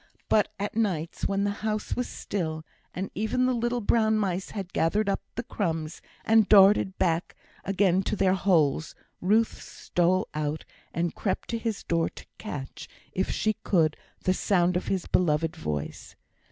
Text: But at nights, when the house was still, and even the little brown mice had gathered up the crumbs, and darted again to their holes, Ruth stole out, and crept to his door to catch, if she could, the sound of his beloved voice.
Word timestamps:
But 0.29 0.47
at 0.57 0.73
nights, 0.75 1.27
when 1.27 1.43
the 1.43 1.51
house 1.61 1.95
was 1.95 2.09
still, 2.09 2.65
and 2.91 3.11
even 3.13 3.45
the 3.45 3.53
little 3.53 3.81
brown 3.81 4.17
mice 4.17 4.49
had 4.49 4.73
gathered 4.73 5.07
up 5.07 5.21
the 5.35 5.43
crumbs, 5.43 6.01
and 6.25 6.49
darted 6.49 6.93
again 7.63 8.01
to 8.01 8.15
their 8.15 8.33
holes, 8.33 8.95
Ruth 9.21 9.61
stole 9.61 10.27
out, 10.33 10.65
and 10.91 11.13
crept 11.13 11.49
to 11.49 11.59
his 11.59 11.83
door 11.83 12.09
to 12.09 12.25
catch, 12.39 12.87
if 13.11 13.29
she 13.29 13.53
could, 13.63 13.95
the 14.23 14.33
sound 14.33 14.75
of 14.75 14.87
his 14.87 15.05
beloved 15.05 15.55
voice. 15.55 16.15